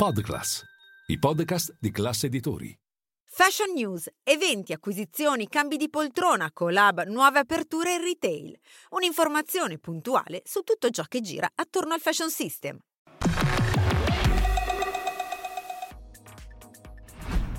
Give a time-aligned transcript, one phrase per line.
[0.00, 0.62] Podclass,
[1.08, 2.74] i podcast di classe editori.
[3.22, 8.58] Fashion News, eventi, acquisizioni, cambi di poltrona, collab, nuove aperture in retail.
[8.92, 12.78] Un'informazione puntuale su tutto ciò che gira attorno al fashion system.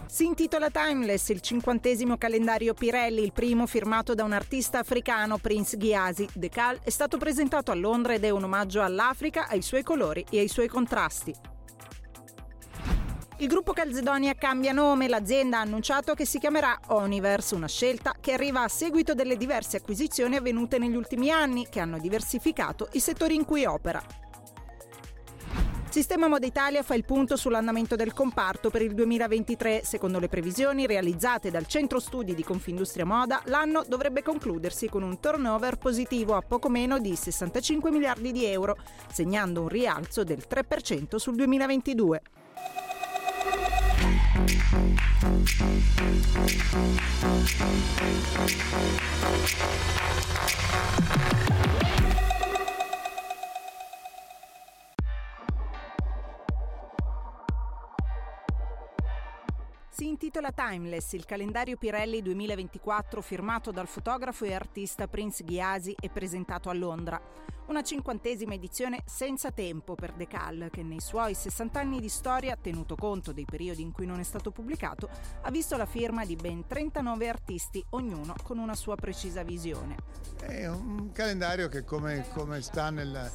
[0.08, 5.78] Si intitola Timeless, il cinquantesimo calendario Pirelli, il primo firmato da un artista africano, Prince
[5.78, 6.28] Ghiasi.
[6.34, 10.39] Decal è stato presentato a Londra ed è un omaggio all'Africa, ai suoi colori e
[10.39, 11.50] ai suoi contrasti.
[13.42, 18.34] Il gruppo Calzedonia cambia nome, l'azienda ha annunciato che si chiamerà Oniverse, una scelta che
[18.34, 23.34] arriva a seguito delle diverse acquisizioni avvenute negli ultimi anni che hanno diversificato i settori
[23.34, 24.00] in cui opera.
[25.89, 29.82] Sistema Moda Italia fa il punto sull'andamento del comparto per il 2023.
[29.84, 35.20] Secondo le previsioni realizzate dal Centro Studi di Confindustria Moda, l'anno dovrebbe concludersi con un
[35.20, 38.78] turnover positivo a poco meno di 65 miliardi di euro,
[39.12, 42.22] segnando un rialzo del 3% sul 2022.
[44.52, 45.02] Musik
[60.02, 66.10] Si intitola Timeless, il calendario Pirelli 2024 firmato dal fotografo e artista Prince Ghiasi e
[66.10, 67.22] presentato a Londra.
[67.68, 72.96] Una cinquantesima edizione senza tempo per Decal, che nei suoi 60 anni di storia, tenuto
[72.96, 75.08] conto dei periodi in cui non è stato pubblicato,
[75.44, 79.98] ha visto la firma di ben 39 artisti, ognuno con una sua precisa visione.
[80.40, 83.30] È un calendario che come, come sta nella,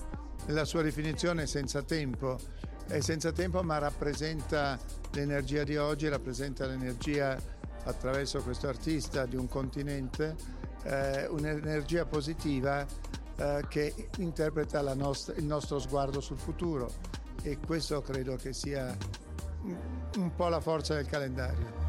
[0.47, 2.37] nella sua definizione senza tempo,
[2.89, 4.79] è senza tempo ma rappresenta
[5.13, 7.37] l'energia di oggi, rappresenta l'energia
[7.85, 10.35] attraverso questo artista di un continente,
[10.83, 12.87] eh, un'energia positiva
[13.37, 16.91] eh, che interpreta nostra, il nostro sguardo sul futuro
[17.43, 18.97] e questo credo che sia
[20.17, 21.86] un po' la forza del calendario.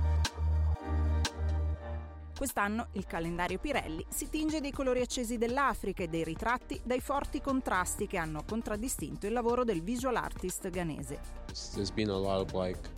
[2.37, 7.41] Quest'anno il calendario Pirelli si tinge dei colori accesi dell'Africa e dei ritratti dai forti
[7.41, 11.19] contrasti che hanno contraddistinto il lavoro del visual artist ghanese.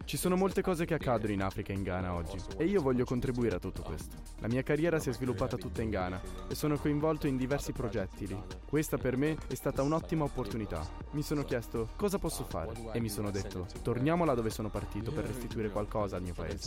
[0.03, 3.05] Ci sono molte cose che accadono in Africa e in Ghana oggi e io voglio
[3.05, 4.17] contribuire a tutto questo.
[4.39, 8.27] La mia carriera si è sviluppata tutta in Ghana e sono coinvolto in diversi progetti
[8.27, 8.37] lì.
[8.67, 10.85] Questa per me è stata un'ottima opportunità.
[11.11, 15.13] Mi sono chiesto cosa posso fare e mi sono detto torniamo là dove sono partito
[15.13, 16.57] per restituire qualcosa al mio paese.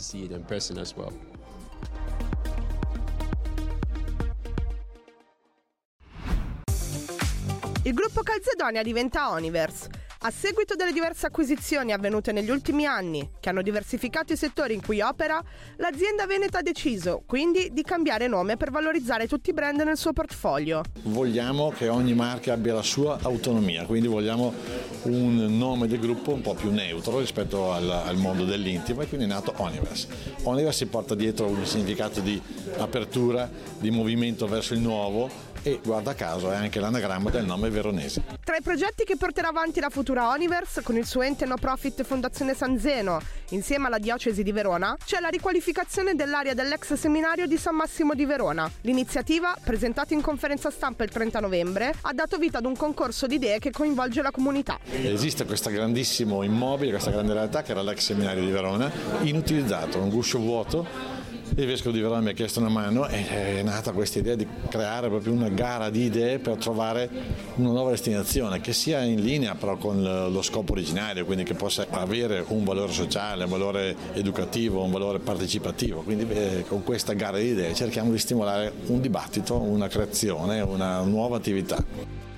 [7.85, 9.89] Il gruppo Calzedonia diventa Oniverse.
[10.19, 14.81] A seguito delle diverse acquisizioni avvenute negli ultimi anni, che hanno diversificato i settori in
[14.81, 15.43] cui opera,
[15.75, 20.13] l'azienda veneta ha deciso quindi di cambiare nome per valorizzare tutti i brand nel suo
[20.13, 20.81] portfolio.
[21.01, 24.53] Vogliamo che ogni marca abbia la sua autonomia, quindi vogliamo
[25.01, 29.25] un nome del gruppo un po' più neutro rispetto al, al mondo dell'intimo e quindi
[29.25, 30.07] è nato Oniverse.
[30.43, 32.41] Oniverse si porta dietro un significato di
[32.77, 38.23] apertura, di movimento verso il nuovo e guarda caso è anche l'anagramma del nome veronese.
[38.43, 42.03] Tra i progetti che porterà avanti la futura Universe con il suo ente no profit
[42.03, 43.19] Fondazione San Zeno
[43.49, 48.25] insieme alla diocesi di Verona c'è la riqualificazione dell'area dell'ex seminario di San Massimo di
[48.25, 48.69] Verona.
[48.81, 53.35] L'iniziativa, presentata in conferenza stampa il 30 novembre, ha dato vita ad un concorso di
[53.35, 54.79] idee che coinvolge la comunità.
[54.85, 58.91] Esiste questo grandissimo immobile, questa grande realtà che era l'ex seminario di Verona,
[59.21, 61.22] inutilizzato, un guscio vuoto
[61.55, 64.47] il vescovo di Verona mi ha chiesto una mano e è nata questa idea di
[64.69, 67.07] creare proprio una gara di idee per trovare
[67.55, 71.85] una nuova destinazione che sia in linea però con lo scopo originario, quindi che possa
[71.91, 76.01] avere un valore sociale, un valore educativo, un valore partecipativo.
[76.01, 81.01] Quindi eh, con questa gara di idee cerchiamo di stimolare un dibattito, una creazione, una
[81.01, 82.32] nuova attività.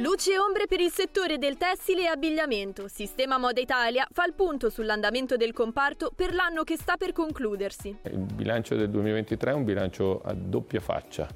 [0.00, 2.88] Luci e ombre per il settore del tessile e abbigliamento.
[2.88, 7.98] Sistema Moda Italia fa il punto sull'andamento del comparto per l'anno che sta per concludersi.
[8.04, 11.28] Il bilancio del 2023 è un bilancio a doppia faccia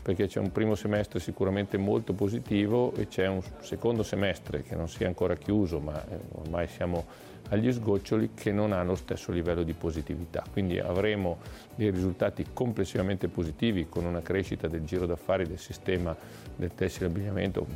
[0.00, 4.88] perché c'è un primo semestre sicuramente molto positivo e c'è un secondo semestre che non
[4.88, 7.04] si è ancora chiuso ma eh, ormai siamo
[7.50, 10.44] agli sgoccioli che non ha lo stesso livello di positività.
[10.50, 11.38] Quindi avremo
[11.74, 16.16] dei risultati complessivamente positivi con una crescita del giro d'affari del sistema
[16.56, 17.66] del tessile abbigliamento,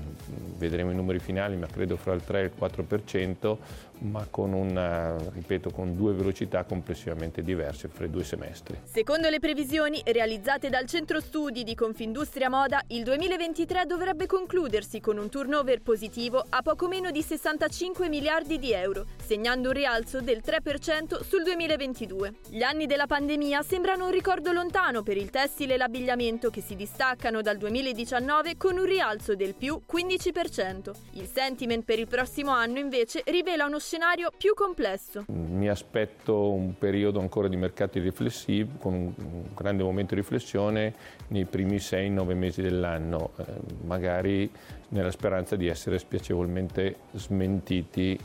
[0.56, 3.56] vedremo i numeri finali, ma credo fra il 3 e il 4%,
[3.98, 8.78] ma con, una, ripeto, con due velocità complessivamente diverse fra i due semestri.
[8.84, 15.00] Secondo le previsioni realizzate dal Centro Studi di Confindustria industria moda, il 2023 dovrebbe concludersi
[15.00, 20.20] con un turnover positivo a poco meno di 65 miliardi di euro, segnando un rialzo
[20.20, 22.32] del 3% sul 2022.
[22.48, 26.76] Gli anni della pandemia sembrano un ricordo lontano per il tessile e l'abbigliamento che si
[26.76, 30.90] distaccano dal 2019 con un rialzo del più 15%.
[31.12, 35.24] Il sentiment per il prossimo anno invece rivela uno scenario più complesso.
[35.28, 40.94] Mi aspetto un periodo ancora di mercati riflessivi con un grande momento di riflessione
[41.28, 43.44] nei primi 6-9 mesi dell'anno, eh,
[43.82, 44.50] magari
[44.88, 48.18] nella speranza di essere spiacevolmente smentiti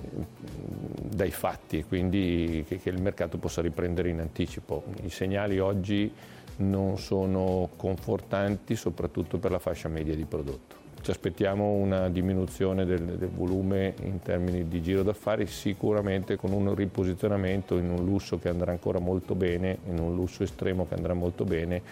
[0.00, 4.84] dai fatti e quindi che, che il mercato possa riprendere in anticipo.
[5.02, 6.12] I segnali oggi
[6.58, 10.86] non sono confortanti soprattutto per la fascia media di prodotto.
[11.00, 16.74] Ci aspettiamo una diminuzione del, del, volume in termini di giro d'affari, sicuramente con un
[16.74, 21.14] riposizionamento in un lusso che andrà ancora molto bene, in un lusso estremo che andrà
[21.14, 21.82] molto bene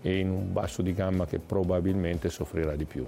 [0.00, 3.06] e in un basso di gamma che probabilmente soffrirà di più.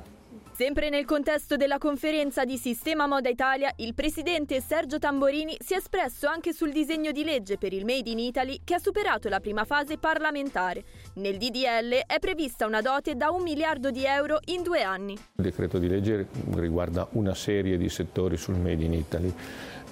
[0.56, 5.76] Sempre nel contesto della conferenza di Sistema Moda Italia, il presidente Sergio Tamborini si è
[5.76, 9.40] espresso anche sul disegno di legge per il Made in Italy che ha superato la
[9.40, 10.82] prima fase parlamentare.
[11.16, 15.12] Nel DDL è prevista una dote da un miliardo di euro in due anni.
[15.12, 19.34] Il decreto di legge riguarda una serie di settori sul Made in Italy.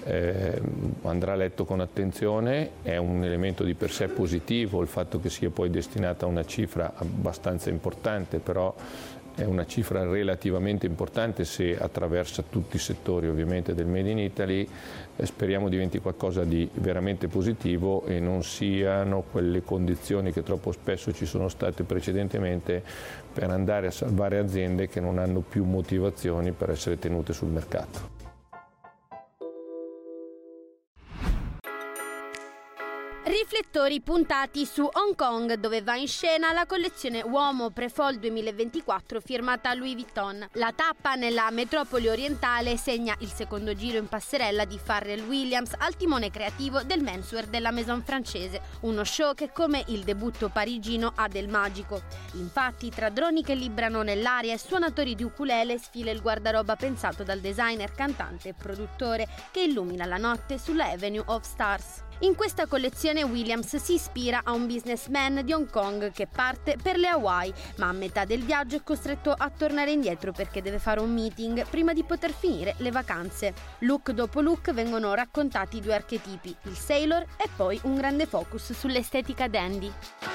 [0.03, 0.61] Eh,
[1.03, 5.51] andrà letto con attenzione, è un elemento di per sé positivo il fatto che sia
[5.51, 8.73] poi destinata a una cifra abbastanza importante, però
[9.35, 14.67] è una cifra relativamente importante se attraversa tutti i settori ovviamente del Made in Italy,
[15.17, 21.11] eh, speriamo diventi qualcosa di veramente positivo e non siano quelle condizioni che troppo spesso
[21.13, 22.81] ci sono state precedentemente
[23.33, 28.15] per andare a salvare aziende che non hanno più motivazioni per essere tenute sul mercato.
[33.47, 39.71] Riflettori puntati su Hong Kong dove va in scena la collezione Uomo Pre-Fall 2024 firmata
[39.75, 40.47] Louis Vuitton.
[40.53, 45.95] La tappa nella metropoli orientale segna il secondo giro in passerella di Farrell Williams al
[45.95, 51.27] timone creativo del menswear della maison francese, uno show che come il debutto parigino ha
[51.27, 52.01] del magico.
[52.33, 57.41] Infatti tra droni che librano nell'aria e suonatori di ukulele sfila il guardaroba pensato dal
[57.41, 62.05] designer, cantante e produttore che illumina la notte sulla Avenue of Stars.
[62.19, 66.95] In questa collezione Williams si ispira a un businessman di Hong Kong che parte per
[66.95, 71.01] le Hawaii, ma a metà del viaggio è costretto a tornare indietro perché deve fare
[71.01, 73.53] un meeting prima di poter finire le vacanze.
[73.79, 79.49] Look dopo look vengono raccontati due archetipi, il sailor e poi un grande focus sull'estetica
[79.49, 80.34] dandy.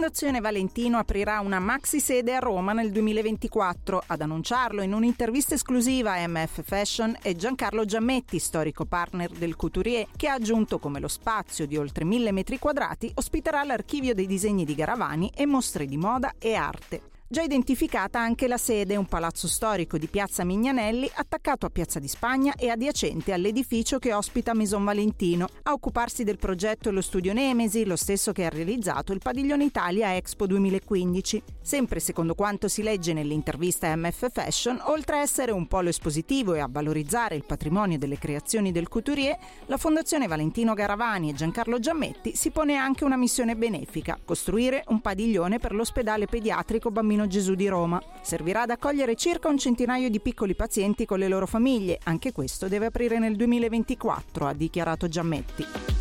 [0.00, 4.04] Fondazione Valentino aprirà una maxi sede a Roma nel 2024.
[4.06, 10.06] Ad annunciarlo in un'intervista esclusiva a MF Fashion è Giancarlo Giammetti, storico partner del Couturier,
[10.16, 14.64] che ha aggiunto come lo spazio di oltre mille metri quadrati ospiterà l'archivio dei disegni
[14.64, 17.02] di Garavani e mostre di moda e arte.
[17.32, 22.08] Già identificata anche la sede, un palazzo storico di Piazza Mignanelli attaccato a Piazza di
[22.08, 25.46] Spagna e adiacente all'edificio che ospita Maison Valentino.
[25.62, 29.62] A occuparsi del progetto è lo studio Nemesi, lo stesso che ha realizzato il Padiglione
[29.62, 31.40] Italia Expo 2015.
[31.62, 36.58] Sempre secondo quanto si legge nell'intervista MF Fashion, oltre a essere un polo espositivo e
[36.58, 42.34] a valorizzare il patrimonio delle creazioni del couturier, la Fondazione Valentino Garavani e Giancarlo Giammetti
[42.34, 47.54] si pone anche una missione benefica, costruire un padiglione per l'ospedale pediatrico bambino Bambino Gesù
[47.54, 48.02] di Roma.
[48.22, 51.98] Servirà ad accogliere circa un centinaio di piccoli pazienti con le loro famiglie.
[52.04, 55.99] Anche questo deve aprire nel 2024, ha dichiarato Giammetti.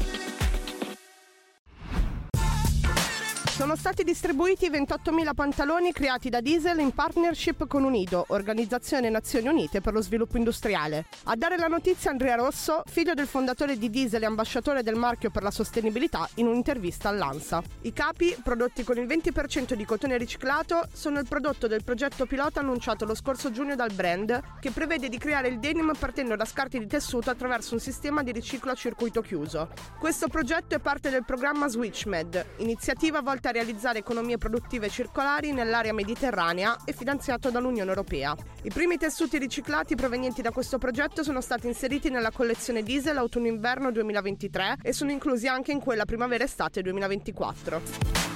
[3.60, 9.82] Sono stati distribuiti 28.000 pantaloni creati da Diesel in partnership con Unido, Organizzazione Nazioni Unite
[9.82, 11.08] per lo Sviluppo Industriale.
[11.24, 15.30] A dare la notizia Andrea Rosso, figlio del fondatore di Diesel e ambasciatore del marchio
[15.30, 17.62] per la sostenibilità, in un'intervista all'ANSA.
[17.82, 22.62] I capi, prodotti con il 20% di cotone riciclato, sono il prodotto del progetto pilota
[22.62, 26.80] annunciato lo scorso giugno dal brand, che prevede di creare il denim partendo da scarti
[26.80, 29.68] di tessuto attraverso un sistema di riciclo a circuito chiuso.
[30.00, 35.94] Questo progetto è parte del programma SwitchMed, iniziativa volta a realizzare economie produttive circolari nell'area
[35.94, 38.36] mediterranea e finanziato dall'Unione Europea.
[38.64, 43.92] I primi tessuti riciclati provenienti da questo progetto sono stati inseriti nella collezione diesel autunno-inverno
[43.92, 48.28] 2023 e sono inclusi anche in quella primavera-estate 2024.